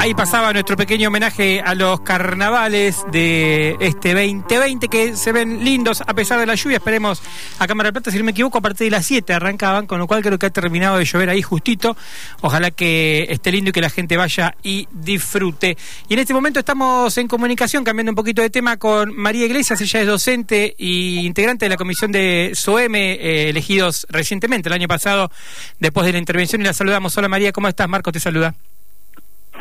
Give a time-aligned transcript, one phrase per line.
[0.00, 6.02] Ahí pasaba nuestro pequeño homenaje a los carnavales de este 2020 que se ven lindos
[6.02, 6.76] a pesar de la lluvia.
[6.76, 7.20] Esperemos
[7.58, 9.98] a Cámara de Plata, si no me equivoco, a partir de las 7 arrancaban, con
[9.98, 11.96] lo cual creo que ha terminado de llover ahí justito.
[12.42, 15.76] Ojalá que esté lindo y que la gente vaya y disfrute.
[16.08, 19.80] Y en este momento estamos en comunicación, cambiando un poquito de tema, con María Iglesias.
[19.80, 24.86] Ella es docente y integrante de la comisión de SOEM, eh, elegidos recientemente, el año
[24.86, 25.32] pasado,
[25.80, 26.60] después de la intervención.
[26.60, 27.16] Y la saludamos.
[27.18, 27.88] Hola María, ¿cómo estás?
[27.88, 28.54] Marco te saluda.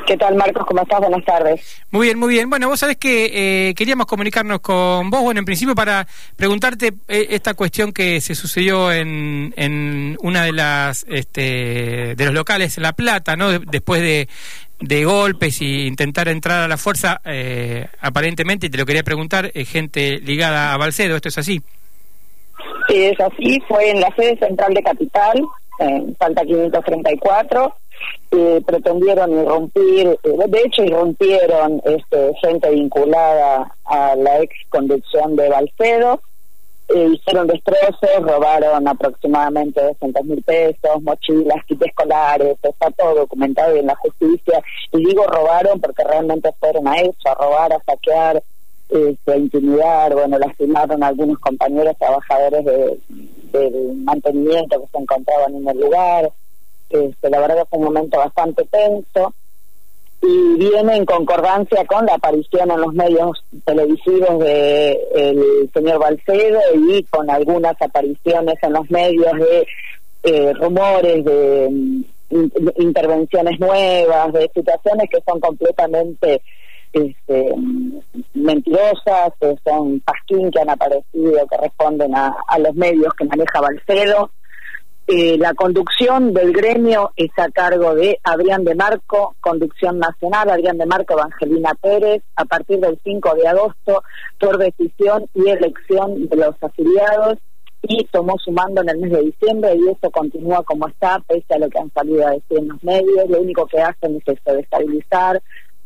[0.07, 0.65] ¿Qué tal, Marcos?
[0.65, 1.01] ¿Cómo estás?
[1.01, 1.83] Buenas tardes.
[1.91, 2.49] Muy bien, muy bien.
[2.49, 7.27] Bueno, vos sabés que eh, queríamos comunicarnos con vos, bueno, en principio para preguntarte eh,
[7.31, 12.83] esta cuestión que se sucedió en, en una de las este, de los locales en
[12.83, 13.59] La Plata, ¿no?
[13.59, 14.29] después de,
[14.79, 19.51] de golpes y intentar entrar a la fuerza, eh, aparentemente, y te lo quería preguntar,
[19.51, 21.61] gente ligada a Balcedo, ¿esto es así?
[22.87, 23.61] Sí, es así.
[23.67, 25.45] Fue en la sede central de Capital,
[25.79, 27.75] en Falta 534
[28.31, 35.49] eh, pretendieron irrumpir, eh, de hecho irrumpieron este, gente vinculada a la ex conducción de
[35.49, 36.21] Balcedo,
[36.89, 43.87] eh, hicieron destrozos, robaron aproximadamente 200 mil pesos, mochilas, kits escolares, está todo documentado en
[43.87, 44.61] la justicia.
[44.93, 48.41] Y digo robaron porque realmente fueron a eso, a robar, a saquear,
[48.89, 55.67] este, a intimidar, bueno, lastimaron a algunos compañeros trabajadores del mantenimiento que se encontraban en
[55.67, 56.31] el lugar.
[56.89, 59.33] Este, la verdad fue un momento bastante tenso
[60.21, 66.59] y viene en concordancia con la aparición en los medios televisivos de el señor Balcedo
[66.75, 69.67] y con algunas apariciones en los medios de
[70.23, 72.01] eh, rumores de mm,
[72.77, 76.41] intervenciones nuevas, de situaciones que son completamente
[76.93, 77.53] este,
[78.33, 83.61] mentirosas, que son pasquín que han aparecido, que responden a, a los medios que maneja
[83.61, 84.31] Balcedo.
[85.09, 90.77] Eh, la conducción del gremio es a cargo de Adrián de Marco, conducción nacional, Adrián
[90.77, 94.03] de Marco, Evangelina Pérez, a partir del 5 de agosto,
[94.37, 97.37] por decisión y elección de los afiliados,
[97.83, 101.53] y tomó su mando en el mes de diciembre, y eso continúa como está, pese
[101.53, 103.29] a lo que han salido a decir en los medios.
[103.29, 105.41] Lo único que hacen es eso, destabilizar,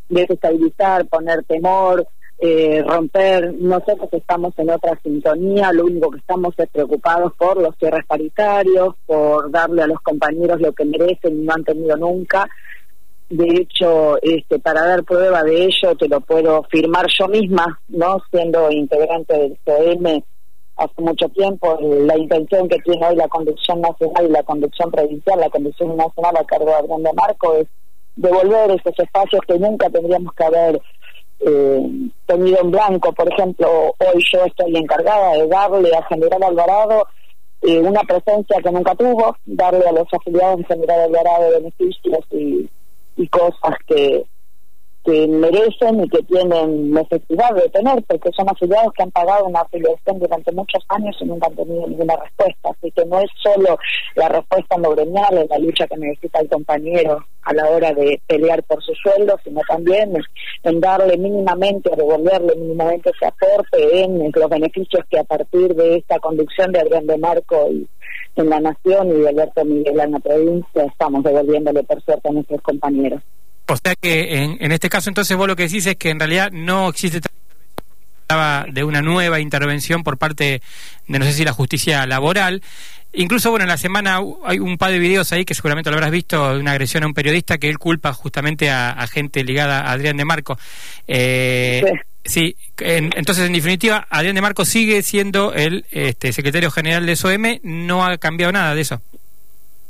[0.10, 2.08] desestabilizar, poner temor,
[2.44, 7.76] eh, romper, nosotros estamos en otra sintonía, lo único que estamos es preocupados por los
[7.78, 12.50] cierres paritarios, por darle a los compañeros lo que merecen y no han tenido nunca.
[13.30, 18.18] De hecho, este, para dar prueba de ello, te lo puedo firmar yo misma, no
[18.32, 20.24] siendo integrante del CM
[20.78, 25.40] hace mucho tiempo, la intención que tiene hoy la conducción nacional y la conducción provincial,
[25.40, 27.68] la conducción nacional a cargo de Adrián de Marco, es
[28.16, 30.82] devolver esos espacios que nunca tendríamos que haber
[31.46, 33.14] eh, tenido en blanco.
[33.14, 37.08] Por ejemplo, hoy yo estoy encargada de darle a General Alvarado
[37.62, 42.70] eh, una presencia que nunca tuvo, darle a los afiliados de General Alvarado beneficios y,
[43.18, 44.26] y cosas que,
[45.12, 49.60] que merecen y que tienen necesidad de tener, porque son afiliados que han pagado una
[49.60, 52.70] afiliación durante muchos años y nunca han tenido ninguna respuesta.
[52.70, 53.78] Así que no es solo
[54.16, 57.94] la respuesta en lo gremial, en la lucha que necesita el compañero a la hora
[57.94, 60.14] de pelear por su sueldo, sino también
[60.64, 66.20] en darle mínimamente, devolverle mínimamente ese aporte en los beneficios que a partir de esta
[66.20, 67.86] conducción de Adrián de Marco y
[68.38, 72.32] en la Nación y de Alberto Miguel en la provincia estamos devolviéndole por suerte a
[72.32, 73.22] nuestros compañeros.
[73.72, 76.20] O sea que en, en este caso entonces vos lo que decís es que en
[76.20, 77.22] realidad no existe
[78.32, 80.62] hablaba de una nueva intervención por parte
[81.08, 82.62] de no sé si la justicia laboral.
[83.14, 86.12] Incluso, bueno, en la semana hay un par de videos ahí que seguramente lo habrás
[86.12, 89.92] visto de una agresión a un periodista que él culpa justamente a, gente ligada a
[89.92, 90.58] Adrián de Marco.
[91.08, 91.84] Eh,
[92.24, 97.60] sí, entonces en definitiva, Adrián de Marco sigue siendo el este, secretario general de SOM,
[97.64, 99.02] no ha cambiado nada de eso.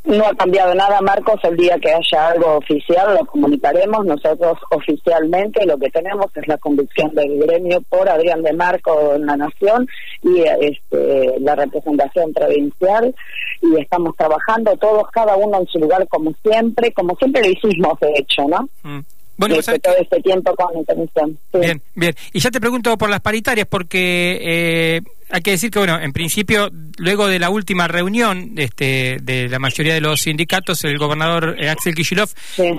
[0.04, 1.40] No ha cambiado nada, Marcos.
[1.44, 4.04] El día que haya algo oficial lo comunicaremos.
[4.06, 9.28] Nosotros oficialmente lo que tenemos es la conducción del gremio por Adrián de Marco en
[9.28, 9.88] la Nación
[10.24, 13.14] y este, la representación provincial.
[13.62, 18.00] Y estamos trabajando todos, cada uno en su lugar como siempre, como siempre lo hicimos,
[18.00, 18.70] de hecho, ¿no?
[18.84, 19.02] Mm.
[19.42, 21.60] Bueno, todo este tiempo con.
[21.60, 22.16] Bien, bien.
[22.32, 25.02] Y ya te pregunto por las paritarias, porque eh,
[25.32, 29.58] hay que decir que, bueno, en principio, luego de la última reunión este, de la
[29.58, 32.30] mayoría de los sindicatos, el gobernador eh, Axel Kishilov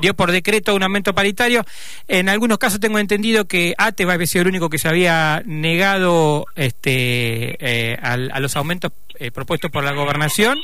[0.00, 1.64] dio por decreto un aumento paritario.
[2.06, 5.42] En algunos casos tengo entendido que ATE va a sido el único que se había
[5.44, 8.92] negado este, eh, a, los aumentos
[9.34, 10.58] propuestos por la gobernación.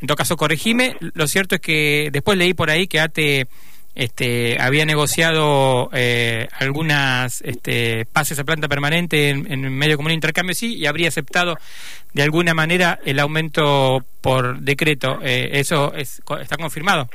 [0.00, 0.96] En todo caso, corregime.
[1.14, 3.46] Lo cierto es que después leí por ahí que ATE
[3.94, 10.54] este, había negociado eh, algunas este, pases a planta permanente en, medio común de intercambio,
[10.54, 11.56] sí, y habría aceptado
[12.12, 15.18] de alguna manera el aumento por decreto.
[15.22, 17.08] Eh, ¿Eso es, está confirmado?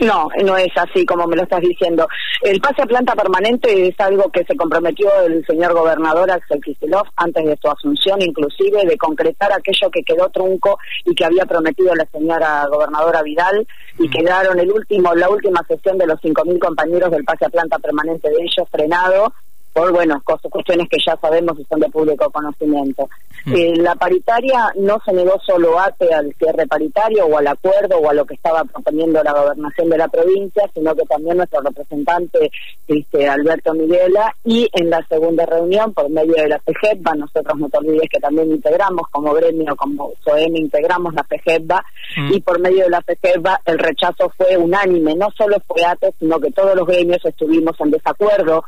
[0.00, 2.06] No, no es así como me lo estás diciendo.
[2.42, 7.08] El pase a planta permanente es algo que se comprometió el señor gobernador Axel Kicillof
[7.16, 11.94] antes de su asunción, inclusive de concretar aquello que quedó trunco y que había prometido
[11.94, 13.66] la señora gobernadora Vidal
[13.98, 14.10] y mm.
[14.10, 18.28] quedaron el último, la última sesión de los 5.000 compañeros del pase a planta permanente
[18.28, 19.32] de ellos frenado
[19.76, 23.10] por bueno cuestiones que ya sabemos y son de público conocimiento.
[23.44, 23.54] Mm.
[23.54, 28.08] Eh, la paritaria no se negó solo ATE al cierre paritario o al acuerdo o
[28.08, 32.50] a lo que estaba proponiendo la gobernación de la provincia, sino que también nuestro representante
[32.88, 37.68] este, Alberto Miguela y en la segunda reunión por medio de la PGEPBA, nosotros no
[37.68, 41.84] te olvides que también integramos como gremio, como SOEM integramos la PGEPBA
[42.16, 42.32] mm.
[42.32, 46.40] y por medio de la PGEPBA el rechazo fue unánime, no solo fue ATE, sino
[46.40, 48.64] que todos los gremios estuvimos en desacuerdo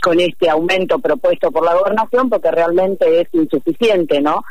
[0.00, 4.42] con este aumento propuesto por la gobernación porque realmente es insuficiente, ¿no?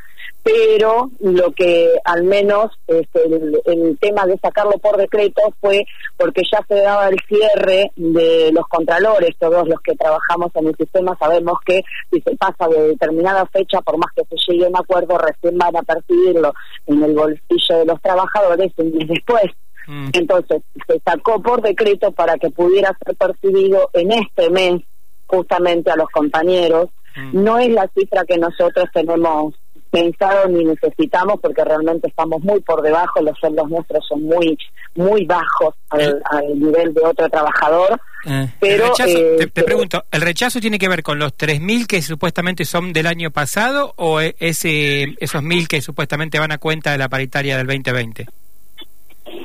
[0.41, 5.85] Pero lo que al menos este, el, tema de sacarlo por decreto fue
[6.17, 10.75] porque ya se daba el cierre de los contralores, todos los que trabajamos en el
[10.75, 11.81] sistema sabemos que
[12.11, 15.57] si se pasa de determinada fecha, por más que se llegue a un acuerdo, recién
[15.57, 16.53] van a percibirlo
[16.87, 19.51] en el bolsillo de los trabajadores un mes después.
[19.87, 20.09] Mm.
[20.13, 24.81] Entonces, se sacó por decreto para que pudiera ser percibido en este mes
[25.29, 26.89] justamente a los compañeros.
[27.15, 27.43] Mm.
[27.43, 29.53] No es la cifra que nosotros tenemos
[29.89, 34.57] pensado ni necesitamos porque realmente estamos muy por debajo, los sueldos nuestros son muy
[34.95, 36.21] muy bajos al,
[36.59, 37.99] nivel de otro trabajador.
[38.25, 42.65] Eh, pero te, te, pregunto, ¿el rechazo tiene que ver con los 3.000 que supuestamente
[42.65, 46.97] son del año pasado o e, ese, esos 1.000 que supuestamente van a cuenta de
[46.97, 48.27] la paritaria del 2020?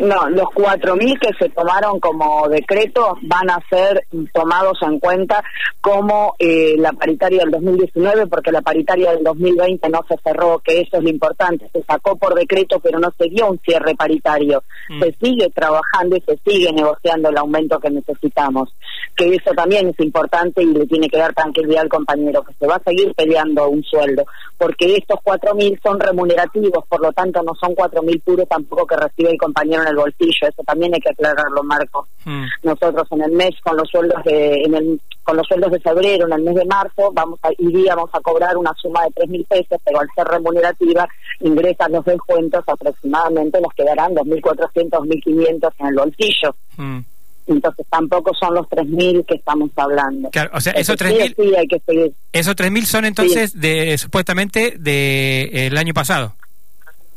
[0.05, 5.43] No, los 4.000 que se tomaron como decreto van a ser tomados en cuenta
[5.81, 10.81] como eh, la paritaria del 2019, porque la paritaria del 2020 no se cerró, que
[10.81, 11.71] eso es lo importante.
[11.73, 14.62] Se sacó por decreto, pero no se dio un cierre paritario.
[14.91, 15.03] Mm.
[15.03, 18.75] Se sigue trabajando y se sigue negociando el aumento que necesitamos.
[19.17, 22.67] Que eso también es importante y le tiene que dar tranquilidad al compañero, que se
[22.67, 24.25] va a seguir peleando un sueldo,
[24.59, 29.31] porque estos 4.000 son remunerativos, por lo tanto no son 4.000 puros tampoco que recibe
[29.31, 32.06] el compañero en el bolsillo, eso también hay que aclararlo, Marco.
[32.25, 32.44] Hmm.
[32.62, 36.26] Nosotros en el mes con los sueldos de en el, con los sueldos de febrero,
[36.26, 39.44] en el mes de marzo, vamos a, iríamos a cobrar una suma de tres mil
[39.44, 41.08] pesos, pero al ser remunerativa
[41.41, 46.56] ingresan los descuentos aproximadamente nos quedarán 2.400, 2.500 en el bolsillo.
[46.76, 47.00] Hmm.
[47.46, 50.31] Entonces tampoco son los 3.000 que estamos hablando.
[50.31, 52.12] Claro, o sea, esos 3.000 sí, hay que seguir.
[52.32, 56.35] Esos 3.000 son entonces de supuestamente del de, el año pasado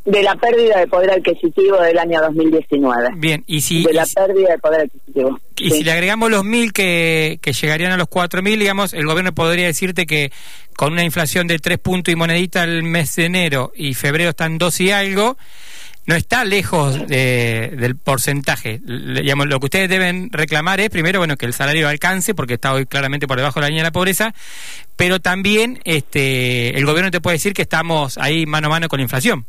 [0.07, 3.09] de la pérdida de poder adquisitivo del año 2019.
[3.18, 3.83] Bien, y si...
[3.83, 5.38] De la pérdida de poder adquisitivo.
[5.57, 9.06] Y si le agregamos los mil que, que llegarían a los cuatro mil, digamos, el
[9.06, 10.31] gobierno podría decirte que
[10.77, 14.57] con una inflación de tres puntos y monedita el mes de enero y febrero están
[14.57, 15.38] dos y algo,
[16.06, 18.80] no está lejos del porcentaje.
[18.81, 22.71] digamos, lo que ustedes deben reclamar es, primero, bueno, que el salario alcance, porque está
[22.71, 24.33] hoy claramente por debajo de la línea de la pobreza,
[24.95, 29.00] pero también este, el gobierno te puede decir que estamos ahí mano a mano con
[29.00, 29.45] la inflación.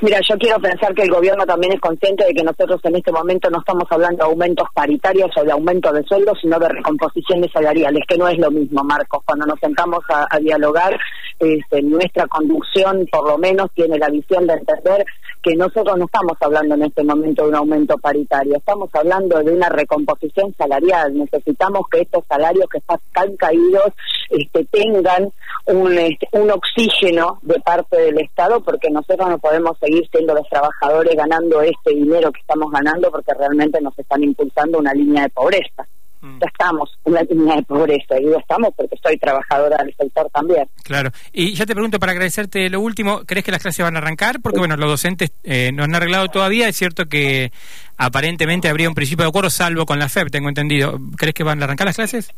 [0.00, 3.10] Mira, yo quiero pensar que el gobierno también es consciente de que nosotros en este
[3.10, 7.50] momento no estamos hablando de aumentos paritarios o de aumento de sueldos, sino de recomposiciones
[7.52, 9.22] salariales, que no es lo mismo, Marcos.
[9.24, 10.96] Cuando nos sentamos a, dialogar,
[11.40, 15.04] este, nuestra conducción, por lo menos, tiene la visión de entender
[15.42, 19.52] que nosotros no estamos hablando en este momento de un aumento paritario, estamos hablando de
[19.52, 21.16] una recomposición salarial.
[21.16, 23.92] Necesitamos que estos salarios que están caídos
[24.30, 25.32] este, tengan
[25.66, 31.14] este, un oxígeno de parte del Estado, porque nosotros no podemos seguir siendo los trabajadores
[31.16, 35.86] ganando este dinero que estamos ganando porque realmente nos están impulsando una línea de pobreza.
[36.20, 36.38] Mm.
[36.40, 40.68] Ya estamos, una línea de pobreza, y digo estamos porque soy trabajadora del sector también.
[40.82, 43.98] Claro, y ya te pregunto para agradecerte lo último, ¿crees que las clases van a
[43.98, 44.40] arrancar?
[44.40, 47.52] Porque bueno, los docentes eh, no han arreglado todavía, es cierto que
[47.96, 50.98] aparentemente habría un principio de acuerdo, salvo con la FEP, tengo entendido.
[51.16, 52.30] ¿Crees que van a arrancar las clases?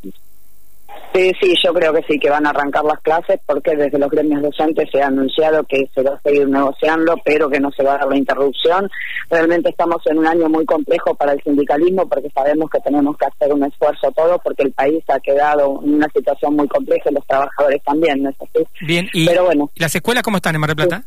[1.12, 4.10] Sí, sí, yo creo que sí, que van a arrancar las clases porque desde los
[4.10, 7.82] gremios docentes se ha anunciado que se va a seguir negociando, pero que no se
[7.82, 8.88] va a dar la interrupción.
[9.28, 13.26] Realmente estamos en un año muy complejo para el sindicalismo porque sabemos que tenemos que
[13.26, 17.14] hacer un esfuerzo todos porque el país ha quedado en una situación muy compleja y
[17.14, 18.64] los trabajadores también, ¿no es así?
[18.86, 19.70] Bien, y pero bueno.
[19.76, 21.04] ¿las escuelas cómo están en Mar del Plata?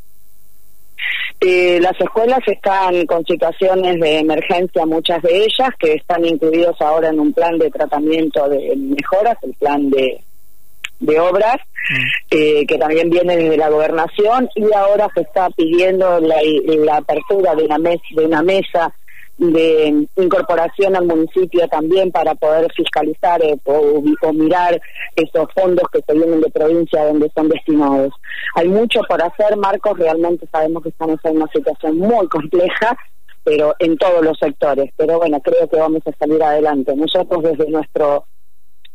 [1.41, 7.09] Eh, las escuelas están con situaciones de emergencia, muchas de ellas, que están incluidos ahora
[7.09, 10.21] en un plan de tratamiento de mejoras, el plan de,
[10.99, 11.57] de obras,
[11.89, 12.03] mm.
[12.31, 17.55] eh, que también viene desde la gobernación, y ahora se está pidiendo la, la apertura
[17.55, 18.93] de una, mes, de una mesa
[19.37, 24.01] de incorporación al municipio también para poder fiscalizar eh, o,
[24.33, 24.79] mirar
[25.15, 28.13] esos fondos que se vienen de provincia donde son destinados.
[28.55, 32.95] Hay mucho por hacer, Marcos, realmente sabemos que estamos en una situación muy compleja,
[33.43, 34.91] pero en todos los sectores.
[34.95, 36.95] Pero bueno, creo que vamos a salir adelante.
[36.95, 38.25] Nosotros desde nuestro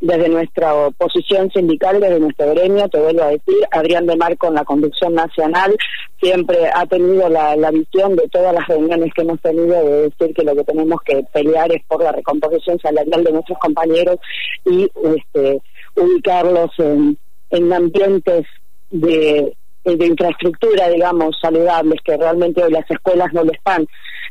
[0.00, 4.54] desde nuestra posición sindical, desde nuestro gremio, te vuelvo a decir, Adrián de Mar con
[4.54, 5.76] la conducción nacional
[6.20, 10.44] siempre ha tenido la, visión de todas las reuniones que hemos tenido de decir que
[10.44, 14.18] lo que tenemos que pelear es por la recomposición salarial de nuestros compañeros
[14.64, 15.60] y este,
[15.96, 17.18] ubicarlos en,
[17.50, 18.46] en ambientes
[18.90, 19.54] de,
[19.96, 23.86] de infraestructura, digamos, saludables, que realmente hoy las escuelas no lo están.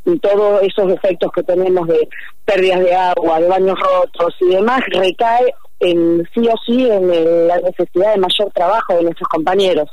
[0.05, 2.07] Y todos esos efectos que tenemos de
[2.45, 7.57] pérdidas de agua, de baños rotos y demás, recae en sí o sí en la
[7.57, 9.89] necesidad de mayor trabajo de nuestros compañeros.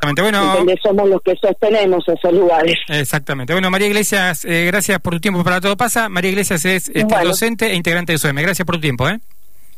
[0.00, 0.80] Exactamente, bueno.
[0.80, 2.76] somos los que sostenemos esos lugares.
[2.88, 3.52] Exactamente.
[3.52, 6.08] Bueno, María Iglesias, eh, gracias por tu tiempo para Todo Pasa.
[6.08, 8.36] María Iglesias es este, docente e integrante de SOEM.
[8.36, 9.18] Gracias por tu tiempo, ¿eh?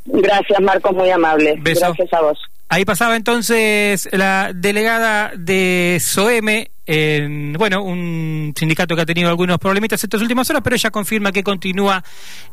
[0.05, 1.55] Gracias, Marco, muy amable.
[1.63, 2.39] Gracias a vos.
[2.73, 9.59] Ahí pasaba entonces la delegada de SOEME, en, bueno, un sindicato que ha tenido algunos
[9.59, 12.05] problemitas estas últimas horas, pero ella confirma que continúa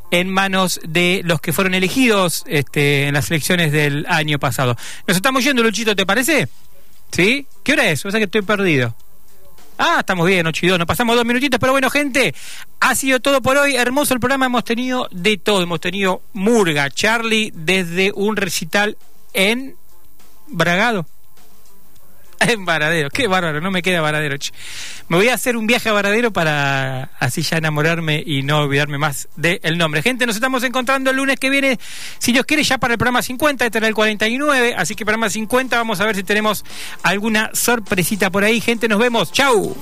[0.10, 4.76] en manos de los que fueron elegidos este, en las elecciones del año pasado.
[5.06, 6.50] Nos estamos yendo, Luchito, ¿te parece?
[7.12, 7.46] ¿Sí?
[7.64, 8.04] ¿Qué hora es?
[8.04, 8.96] O sea que estoy perdido.
[9.78, 10.80] Ah, estamos bien, 8 y 2.
[10.80, 12.34] Nos pasamos dos minutitos, pero bueno, gente,
[12.80, 13.76] ha sido todo por hoy.
[13.76, 14.48] Hermoso el programa.
[14.48, 15.62] Hemos tenido de todo.
[15.62, 18.98] Hemos tenido Murga, Charlie, desde un recital
[19.34, 19.76] en
[20.48, 21.06] Bragado.
[22.40, 24.38] En Varadero, qué bárbaro, no me queda Varadero.
[25.10, 28.98] Me voy a hacer un viaje a Varadero para así ya enamorarme y no olvidarme
[28.98, 30.02] más del nombre.
[30.02, 31.80] Gente, nos estamos encontrando el lunes que viene,
[32.20, 35.30] si Dios quiere, ya para el programa 50, este era el 49, así que programa
[35.30, 36.64] 50, vamos a ver si tenemos
[37.04, 38.62] alguna sorpresita por ahí.
[38.62, 39.76] Gente, nos vemos, chau.